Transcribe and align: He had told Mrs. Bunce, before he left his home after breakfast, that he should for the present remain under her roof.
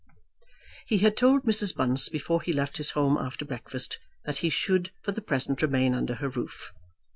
He 0.87 0.97
had 0.97 1.15
told 1.15 1.43
Mrs. 1.43 1.75
Bunce, 1.75 2.09
before 2.09 2.41
he 2.41 2.51
left 2.51 2.77
his 2.77 2.89
home 2.97 3.19
after 3.19 3.45
breakfast, 3.45 3.99
that 4.25 4.39
he 4.39 4.49
should 4.49 4.89
for 5.03 5.11
the 5.11 5.21
present 5.21 5.61
remain 5.61 5.93
under 5.93 6.15
her 6.15 6.29
roof. 6.29 6.73